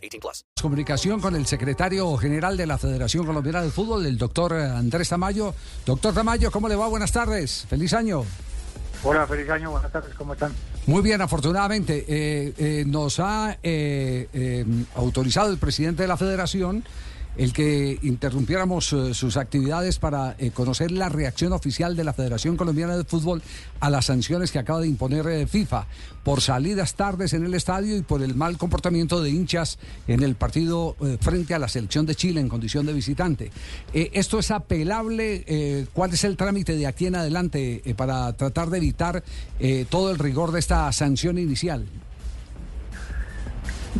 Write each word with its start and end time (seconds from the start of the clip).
18 0.00 0.20
plus. 0.20 0.44
Comunicación 0.60 1.20
con 1.20 1.36
el 1.36 1.46
secretario 1.46 2.16
general 2.16 2.56
de 2.56 2.66
la 2.66 2.78
Federación 2.78 3.26
Colombiana 3.26 3.62
de 3.62 3.70
Fútbol, 3.70 4.06
el 4.06 4.18
doctor 4.18 4.54
Andrés 4.54 5.08
Tamayo. 5.08 5.54
Doctor 5.86 6.14
Tamayo, 6.14 6.50
¿cómo 6.50 6.68
le 6.68 6.76
va? 6.76 6.88
Buenas 6.88 7.12
tardes. 7.12 7.66
Feliz 7.68 7.92
año. 7.94 8.24
Hola, 9.02 9.26
feliz 9.26 9.48
año, 9.48 9.70
buenas 9.70 9.90
tardes, 9.90 10.14
¿cómo 10.14 10.34
están? 10.34 10.52
Muy 10.86 11.00
bien, 11.00 11.22
afortunadamente. 11.22 12.04
Eh, 12.06 12.52
eh, 12.58 12.84
nos 12.86 13.18
ha 13.18 13.56
eh, 13.62 14.28
eh, 14.32 14.64
autorizado 14.94 15.50
el 15.50 15.56
presidente 15.56 16.02
de 16.02 16.08
la 16.08 16.18
federación 16.18 16.84
el 17.36 17.52
que 17.52 17.98
interrumpiéramos 18.02 18.92
eh, 18.92 19.14
sus 19.14 19.36
actividades 19.36 19.98
para 19.98 20.34
eh, 20.38 20.50
conocer 20.50 20.90
la 20.90 21.08
reacción 21.08 21.52
oficial 21.52 21.96
de 21.96 22.04
la 22.04 22.12
Federación 22.12 22.56
Colombiana 22.56 22.96
de 22.96 23.04
Fútbol 23.04 23.42
a 23.78 23.90
las 23.90 24.06
sanciones 24.06 24.50
que 24.50 24.58
acaba 24.58 24.80
de 24.80 24.88
imponer 24.88 25.26
eh, 25.28 25.46
FIFA 25.46 25.86
por 26.24 26.40
salidas 26.40 26.94
tardes 26.94 27.32
en 27.32 27.44
el 27.44 27.54
estadio 27.54 27.96
y 27.96 28.02
por 28.02 28.22
el 28.22 28.34
mal 28.34 28.58
comportamiento 28.58 29.22
de 29.22 29.30
hinchas 29.30 29.78
en 30.06 30.22
el 30.22 30.34
partido 30.34 30.96
frente 31.22 31.54
a 31.54 31.58
la 31.58 31.66
selección 31.66 32.04
de 32.04 32.14
Chile 32.14 32.42
en 32.42 32.48
condición 32.50 32.84
de 32.84 32.92
visitante. 32.92 33.50
¿Esto 33.94 34.38
es 34.38 34.50
apelable? 34.50 35.86
¿Cuál 35.94 36.12
es 36.12 36.24
el 36.24 36.36
trámite 36.36 36.76
de 36.76 36.86
aquí 36.86 37.06
en 37.06 37.14
adelante 37.14 37.82
para 37.96 38.30
tratar 38.34 38.68
de 38.68 38.76
evitar 38.76 39.24
todo 39.88 40.10
el 40.10 40.18
rigor 40.18 40.52
de 40.52 40.58
esta 40.58 40.92
sanción 40.92 41.38
inicial? 41.38 41.86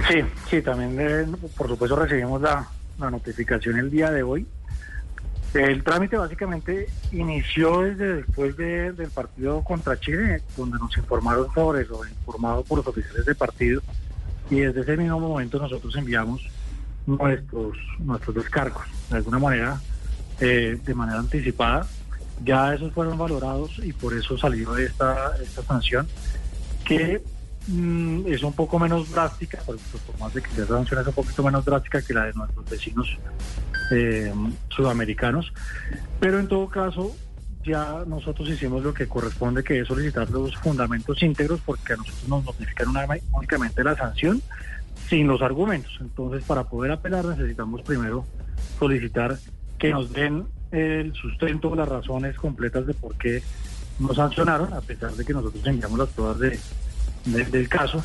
Sí, 0.06 0.20
sí, 0.50 0.61
también 0.61 1.39
por 1.56 1.69
supuesto 1.69 1.97
recibimos 1.97 2.42
la, 2.42 2.69
la 3.01 3.11
notificación 3.11 3.79
el 3.79 3.91
día 3.91 4.11
de 4.11 4.23
hoy. 4.23 4.47
El 5.55 5.83
trámite 5.83 6.17
básicamente 6.17 6.89
inició 7.11 7.83
desde 7.83 8.17
después 8.17 8.56
de- 8.56 8.93
del 8.93 9.11
partido 9.11 9.62
contra 9.65 9.98
Chile, 9.98 10.43
donde 10.56 10.79
nos 10.79 10.97
informaron 10.97 11.53
sobre 11.53 11.84
lo 11.87 12.05
informado 12.06 12.62
por 12.62 12.78
los 12.78 12.87
oficiales 12.87 13.27
de 13.27 13.34
partido 13.34 13.83
y 14.48 14.61
desde 14.61 14.83
ese 14.83 14.97
mismo 14.97 15.19
momento 15.19 15.59
nosotros 15.59 15.95
enviamos 15.97 16.41
nuestros 17.06 17.77
nuestros 17.98 18.37
descargos 18.37 18.84
de 19.11 19.17
alguna 19.17 19.39
manera 19.41 19.81
eh, 20.41 20.78
de 20.84 20.95
manera 20.95 21.19
anticipada. 21.19 21.87
Ya 22.45 22.73
esos 22.75 22.93
fueron 22.93 23.19
valorados 23.19 23.73
y 23.83 23.93
por 23.93 24.15
eso 24.15 24.39
salió 24.39 24.77
esta 24.78 25.33
esta 25.43 25.62
sanción 25.62 26.06
que 26.84 27.21
mm, 27.69 28.27
es 28.27 28.42
un 28.42 28.53
poco 28.53 28.78
menos 28.78 29.11
drástica, 29.11 29.58
por, 29.58 29.77
por 29.77 30.19
más 30.19 30.34
de 30.34 30.42
que 30.42 30.61
la 30.61 30.66
sanción 30.66 31.00
es 31.00 31.06
un 31.06 31.14
poquito 31.14 31.42
menos 31.42 31.64
drástica 31.64 32.03
que 32.03 32.14
la 32.14 32.27
de 32.27 32.33
nuestros 32.34 32.69
vecinos 32.69 33.19
eh, 33.92 34.33
sudamericanos, 34.69 35.53
pero 36.19 36.38
en 36.38 36.48
todo 36.48 36.69
caso 36.69 37.14
ya 37.64 38.05
nosotros 38.06 38.48
hicimos 38.48 38.83
lo 38.83 38.94
que 38.94 39.06
corresponde, 39.06 39.62
que 39.62 39.81
es 39.81 39.88
solicitar 39.88 40.31
los 40.31 40.56
fundamentos 40.56 41.22
íntegros, 41.22 41.61
porque 41.64 41.92
a 41.92 41.97
nosotros 41.97 42.28
nos 42.28 42.44
notifican 42.44 42.88
únicamente 43.33 43.84
la 43.84 43.97
sanción 43.97 44.41
sin 45.08 45.27
los 45.27 45.42
argumentos. 45.42 45.98
Entonces, 46.00 46.44
para 46.44 46.64
poder 46.64 46.92
apelar 46.92 47.25
necesitamos 47.25 47.83
primero 47.83 48.25
solicitar 48.78 49.36
que 49.78 49.91
nos 49.91 50.12
den 50.12 50.47
el 50.70 51.12
sustento, 51.14 51.75
las 51.75 51.88
razones 51.88 52.36
completas 52.36 52.86
de 52.86 52.94
por 52.94 53.16
qué 53.16 53.42
nos 53.98 54.16
sancionaron, 54.16 54.72
a 54.72 54.81
pesar 54.81 55.12
de 55.12 55.25
que 55.25 55.32
nosotros 55.32 55.66
enviamos 55.66 55.98
las 55.98 56.09
pruebas 56.09 56.38
de, 56.38 56.59
de- 57.25 57.44
del 57.44 57.69
caso, 57.69 58.03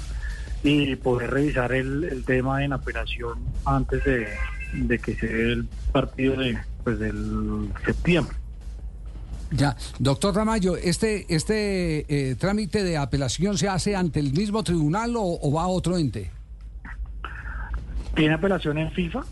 y 0.64 0.96
poder 0.96 1.32
revisar 1.32 1.74
el, 1.74 2.04
el 2.06 2.24
tema 2.24 2.64
en 2.64 2.74
apelación 2.74 3.40
antes 3.66 4.04
de, 4.04 4.28
de 4.74 5.00
que 5.00 5.16
se 5.16 5.28
dé 5.28 5.54
el 5.54 5.66
partido 5.92 6.36
de, 6.38 6.58
pues, 6.84 6.98
del 7.00 7.70
septiembre. 7.86 8.36
Ya, 9.52 9.78
doctor 10.00 10.34
Tamayo, 10.34 10.76
¿este, 10.76 11.26
este 11.34 12.32
eh, 12.32 12.36
trámite 12.36 12.84
de 12.84 12.98
apelación 12.98 13.58
se 13.60 13.70
hace 13.70 13.96
ante 13.96 14.20
el 14.20 14.34
mismo 14.34 14.64
tribunal 14.64 15.16
o, 15.16 15.22
o 15.24 15.52
va 15.54 15.64
a 15.64 15.68
otro 15.68 15.98
ente? 15.98 16.32
Tiene 18.16 18.34
apelación 18.34 18.78
en 18.80 18.92
FIFA, 18.92 19.24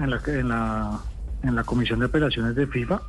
en 0.00 0.10
la, 0.10 0.20
en 0.26 0.48
la, 0.48 1.00
en 1.44 1.54
la 1.54 1.62
Comisión 1.64 2.00
de 2.00 2.06
Apelaciones 2.06 2.56
de 2.56 2.66
FIFA, 2.66 3.00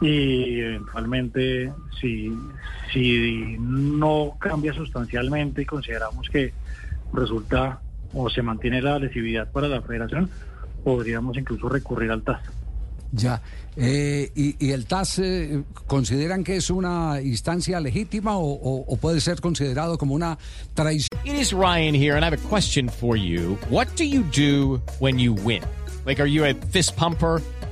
y 0.00 0.60
eventualmente 0.60 1.72
si, 2.00 2.32
si 2.92 3.56
no 3.58 4.36
cambia 4.38 4.72
sustancialmente 4.74 5.62
y 5.62 5.64
consideramos 5.66 6.28
que 6.28 6.52
resulta 7.12 7.80
o 8.12 8.28
se 8.30 8.42
mantiene 8.42 8.82
la 8.82 8.98
lesividad 8.98 9.50
para 9.50 9.68
la 9.68 9.80
federación, 9.82 10.28
podríamos 10.82 11.36
incluso 11.36 11.68
recurrir 11.68 12.10
al 12.10 12.22
TAS. 12.22 12.40
Ya. 13.12 13.40
Eh, 13.76 14.30
y, 14.34 14.56
y 14.66 14.70
el 14.72 14.86
TAS 14.86 15.18
eh, 15.20 15.62
consideran 15.86 16.42
que 16.44 16.56
es 16.56 16.70
una 16.70 17.20
instancia 17.22 17.80
legítima 17.80 18.36
o, 18.36 18.44
o- 18.52 18.84
o 18.86 18.96
puede 18.96 19.20
ser 19.20 19.40
considerado 19.40 19.96
como 19.98 20.14
una 20.14 20.36
traición? 20.74 21.08
It 21.24 21.34
is 21.34 21.52
Ryan 21.52 21.94
here, 21.94 22.14
and 22.16 22.24
I 22.24 22.26
have 22.26 22.34
a 22.34 22.48
question 22.48 22.88
for 22.88 23.16
you. 23.16 23.56
What 23.70 23.88
do 23.96 24.04
you 24.04 24.22
do 24.34 24.80
when 25.00 25.18
you 25.18 25.32
win? 25.32 25.62
Like, 26.06 26.20
are 26.20 26.28
you 26.28 26.44
a 26.44 26.54
fist 26.70 26.96
pumper? 26.96 27.40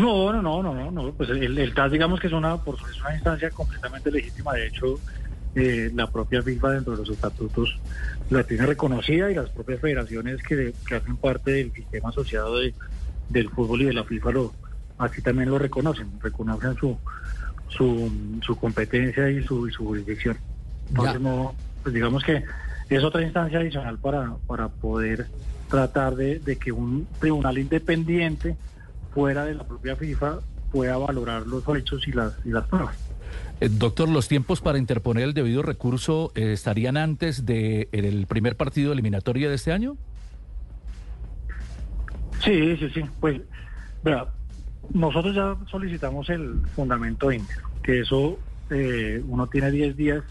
No, 0.00 0.32
no, 0.32 0.42
no, 0.42 0.62
no, 0.62 0.74
no, 0.74 0.90
no. 0.90 1.12
Pues 1.12 1.30
el, 1.30 1.58
el 1.58 1.74
TAS, 1.74 1.92
digamos 1.92 2.20
que 2.20 2.26
es 2.28 2.32
una, 2.32 2.56
por, 2.58 2.74
es 2.74 3.00
una 3.04 3.14
instancia 3.14 3.50
completamente 3.50 4.10
legítima. 4.10 4.54
De 4.54 4.66
hecho, 4.66 5.00
eh, 5.54 5.90
la 5.94 6.06
propia 6.10 6.42
FIFA 6.42 6.70
dentro 6.72 6.92
de 6.92 6.98
los 6.98 7.10
estatutos 7.10 7.80
la 8.28 8.44
tiene 8.44 8.66
reconocida 8.66 9.30
y 9.30 9.34
las 9.34 9.50
propias 9.50 9.80
federaciones 9.80 10.42
que, 10.42 10.74
que 10.86 10.94
hacen 10.96 11.16
parte 11.16 11.50
del 11.52 11.72
sistema 11.72 12.10
asociado 12.10 12.58
de- 12.60 12.74
del 13.28 13.48
fútbol 13.50 13.82
y 13.82 13.84
de 13.86 13.92
la 13.92 14.04
FIFA 14.04 14.32
lo 14.32 14.54
así 14.98 15.22
también 15.22 15.50
lo 15.50 15.58
reconocen, 15.58 16.18
reconocen 16.20 16.76
su 16.76 16.98
su, 17.68 18.40
su 18.44 18.56
competencia 18.56 19.30
y 19.30 19.42
su, 19.44 19.68
y 19.68 19.72
su 19.72 19.84
jurisdicción. 19.86 20.38
Entonces, 20.88 21.20
no, 21.20 21.54
pues 21.82 21.94
digamos 21.94 22.24
que 22.24 22.44
es 22.88 23.04
otra 23.04 23.22
instancia 23.22 23.60
adicional 23.60 23.98
para, 23.98 24.36
para 24.46 24.68
poder 24.68 25.28
tratar 25.68 26.16
de, 26.16 26.40
de 26.40 26.56
que 26.58 26.72
un 26.72 27.06
tribunal 27.20 27.58
independiente 27.58 28.56
fuera 29.12 29.44
de 29.44 29.54
la 29.54 29.64
propia 29.64 29.96
FIFA 29.96 30.40
pueda 30.70 30.96
valorar 30.98 31.46
los 31.46 31.64
hechos 31.76 32.06
y 32.06 32.12
las, 32.12 32.34
y 32.44 32.50
las 32.50 32.66
pruebas. 32.66 32.96
Eh, 33.60 33.68
Doctor, 33.70 34.08
¿los 34.08 34.28
tiempos 34.28 34.60
para 34.60 34.78
interponer 34.78 35.24
el 35.24 35.34
debido 35.34 35.62
recurso 35.62 36.32
eh, 36.34 36.52
estarían 36.52 36.96
antes 36.96 37.44
del 37.44 38.26
primer 38.28 38.56
partido 38.56 38.92
eliminatorio 38.92 39.48
de 39.48 39.56
este 39.56 39.72
año? 39.72 39.96
Sí, 42.42 42.76
sí, 42.78 42.88
sí. 42.90 43.04
Pues, 43.20 43.40
vea, 44.02 44.26
nosotros 44.94 45.34
ya 45.34 45.56
solicitamos 45.70 46.30
el 46.30 46.62
fundamento 46.74 47.30
íntegro, 47.30 47.68
que 47.82 48.00
eso 48.00 48.38
eh, 48.70 49.22
uno 49.28 49.46
tiene 49.46 49.70
10 49.70 49.96
días 49.96 50.22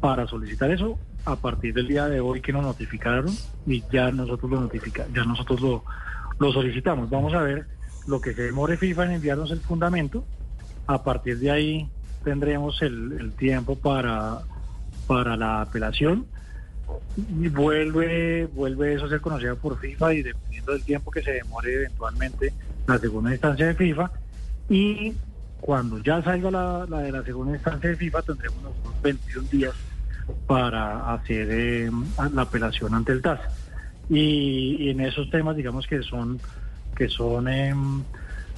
para 0.00 0.26
solicitar 0.26 0.70
eso 0.70 0.98
a 1.24 1.36
partir 1.36 1.72
del 1.72 1.88
día 1.88 2.08
de 2.08 2.20
hoy 2.20 2.40
que 2.40 2.52
nos 2.52 2.62
notificaron 2.62 3.32
y 3.66 3.82
ya 3.92 4.10
nosotros 4.10 4.50
lo 4.50 4.60
notifica, 4.60 5.06
ya 5.14 5.24
nosotros 5.24 5.60
lo, 5.60 5.84
lo 6.38 6.52
solicitamos. 6.52 7.08
Vamos 7.08 7.32
a 7.32 7.42
ver 7.42 7.66
lo 8.06 8.20
que 8.20 8.34
se 8.34 8.42
demore 8.42 8.76
FIFA 8.76 9.06
en 9.06 9.10
enviarnos 9.12 9.50
el 9.50 9.60
fundamento. 9.60 10.24
A 10.86 11.02
partir 11.02 11.38
de 11.38 11.50
ahí 11.50 11.88
tendremos 12.22 12.80
el, 12.82 13.16
el 13.18 13.32
tiempo 13.32 13.76
para, 13.76 14.40
para 15.06 15.36
la 15.36 15.62
apelación 15.62 16.26
y 17.40 17.48
vuelve 17.48 18.46
vuelve 18.46 18.94
eso 18.94 19.06
a 19.06 19.08
ser 19.08 19.20
conocido 19.20 19.56
por 19.56 19.78
FIFA 19.78 20.14
y 20.14 20.22
dependiendo 20.22 20.72
del 20.72 20.82
tiempo 20.82 21.10
que 21.10 21.22
se 21.22 21.32
demore 21.32 21.72
eventualmente 21.74 22.52
la 22.86 22.98
segunda 22.98 23.30
instancia 23.30 23.66
de 23.66 23.74
FIFA 23.74 24.10
y 24.68 25.14
cuando 25.60 25.98
ya 25.98 26.22
salga 26.22 26.50
la, 26.50 26.86
la 26.88 26.98
de 26.98 27.12
la 27.12 27.22
segunda 27.22 27.54
instancia 27.54 27.90
de 27.90 27.96
FIFA 27.96 28.22
tendremos 28.22 28.58
unos 28.60 29.02
21 29.02 29.48
días 29.48 29.74
para 30.46 31.14
hacer 31.14 31.48
eh, 31.50 31.90
la 32.32 32.42
apelación 32.42 32.94
ante 32.94 33.12
el 33.12 33.22
TAS 33.22 33.40
y, 34.10 34.76
y 34.80 34.90
en 34.90 35.00
esos 35.00 35.30
temas, 35.30 35.56
digamos 35.56 35.86
que 35.86 36.02
son 36.02 36.38
que 36.94 37.08
son 37.08 37.48
em, 37.48 38.02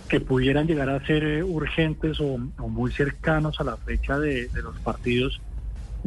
que 0.08 0.20
pudieran 0.20 0.66
llegar 0.66 0.88
a 0.88 1.04
ser 1.06 1.24
eh, 1.24 1.42
urgentes 1.42 2.20
o, 2.20 2.38
muy 2.68 2.92
cercanos 2.92 3.60
a 3.60 3.64
la 3.64 3.76
fecha 3.76 4.18
de, 4.18 4.48
los 4.62 4.76
partidos, 4.78 5.40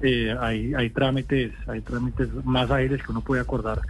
eh, 0.01 0.35
hay, 0.39 0.73
hay 0.73 0.89
trámites, 0.89 1.53
hay 1.67 1.81
trámites 1.81 2.29
más 2.45 2.71
aires 2.71 3.01
que 3.03 3.11
uno 3.11 3.21
puede 3.21 3.41
acordar 3.41 3.81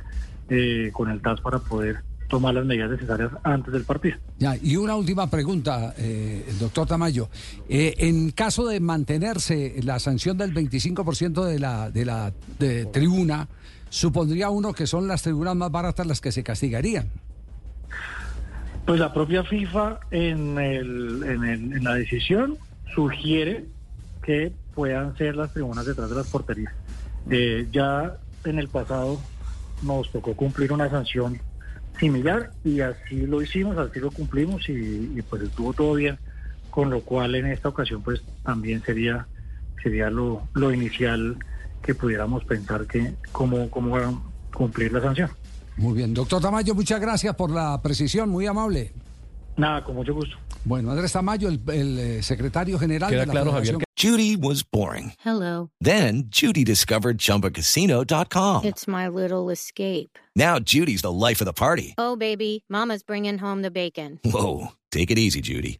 eh, 0.50 0.89
con 0.91 1.09
el 1.12 1.21
TAS 1.21 1.41
para 1.41 1.59
poder 1.59 2.01
tomar 2.30 2.53
las 2.53 2.65
medidas 2.65 2.91
necesarias 2.91 3.31
antes 3.44 3.74
del 3.74 3.83
partido. 3.83 4.18
Y 4.62 4.77
una 4.77 4.95
última 4.95 5.30
pregunta, 5.30 5.94
eh, 5.97 6.45
doctor 6.59 6.88
Tamayo. 6.88 7.30
Eh, 7.68 7.95
en 7.97 8.31
caso 8.31 8.65
de 8.68 8.80
mantenerse 8.80 9.75
la 9.83 10.00
sanción 10.00 10.38
del 10.38 10.53
25% 10.53 11.44
de 11.44 11.59
la, 11.59 11.89
de 11.89 12.06
la 12.06 12.31
de 12.57 12.86
tribuna, 12.86 13.50
supondría 13.89 14.50
uno 14.50 14.74
que 14.74 14.88
son 14.88 15.07
las 15.07 15.24
tribunas 15.24 15.56
más 15.56 15.71
baratas 15.71 16.07
las 16.07 16.21
que 16.21 16.31
se 16.31 16.44
castigarían. 16.44 17.09
Pues 18.89 19.00
la 19.00 19.13
propia 19.13 19.44
FIFA 19.44 20.00
en, 20.09 20.57
el, 20.57 21.21
en, 21.24 21.83
la 21.83 21.94
decisión 21.94 22.57
sugiere 22.95 23.65
que 24.24 24.51
puedan 24.74 25.15
ser 25.15 25.36
las 25.36 25.53
tribunas 25.53 25.86
detrás 25.86 26.09
de 26.09 26.15
las 26.15 26.27
porterías. 26.27 26.74
Eh, 27.30 27.68
ya 27.71 28.18
en 28.45 28.57
el 28.57 28.68
pasado 28.68 29.21
nos 29.83 30.12
tocó 30.12 30.33
cumplir 30.36 30.74
una 30.74 30.89
sanción 30.89 31.39
similar 32.00 32.50
y 32.63 32.80
así 32.81 33.27
lo 33.27 33.44
hicimos, 33.44 33.77
así 33.77 34.00
lo 34.00 34.09
cumplimos 34.09 34.68
y, 34.69 35.12
y, 35.15 35.21
pues 35.21 35.44
estuvo 35.44 35.71
todo 35.71 35.94
bien, 35.94 36.18
con 36.71 36.89
lo 36.89 37.01
cual 37.01 37.36
en 37.36 37.45
esta 37.45 37.69
ocasión 37.69 38.01
pues 38.01 38.24
también 38.44 38.81
sería 38.81 39.27
sería 39.83 40.09
lo, 40.09 40.47
lo 40.56 40.74
inicial 40.74 41.38
que 41.83 41.94
pudiéramos 41.94 42.44
pensar 42.44 42.88
que 42.88 43.13
cómo, 43.31 43.69
cómo 43.69 44.00
cumplir 44.51 44.91
la 44.91 45.01
sanción. 45.01 45.30
Muy 45.79 45.93
bien, 45.93 46.13
doctor 46.13 46.41
Tamayo, 46.41 46.75
muchas 46.75 46.99
gracias 46.99 47.33
por 47.35 47.51
la 47.51 47.81
precisión, 47.81 48.29
muy 48.29 48.45
amable. 48.45 48.91
Nada, 49.55 49.81
con 49.81 49.95
mucho 49.95 50.13
gusto. 50.13 50.35
Bueno, 50.65 50.91
Andrés 50.91 51.13
Tamayo, 51.13 51.47
el, 51.47 51.61
el, 51.71 51.99
eh, 51.99 52.21
secretario 52.21 52.77
general 52.77 53.09
Queda 53.09 53.21
de 53.21 53.25
la 53.27 53.31
claro, 53.31 53.51
Javier. 53.53 53.77
Judy 53.97 54.35
was 54.35 54.61
boring. 54.61 55.13
Hello. 55.23 55.69
Then 55.79 56.25
Judy 56.29 56.65
discovered 56.65 57.17
ChumbaCasino.com. 57.17 58.65
It's 58.65 58.87
my 58.89 59.07
little 59.07 59.49
escape. 59.49 60.19
Now 60.35 60.59
Judy's 60.59 61.01
the 61.01 61.13
life 61.13 61.39
of 61.41 61.45
the 61.45 61.53
party. 61.53 61.95
Oh, 61.97 62.17
baby, 62.17 62.65
Mama's 62.69 63.01
bringing 63.01 63.37
home 63.37 63.61
the 63.61 63.71
bacon. 63.71 64.19
Whoa, 64.25 64.73
take 64.91 65.11
it 65.11 65.17
easy, 65.17 65.39
Judy. 65.39 65.79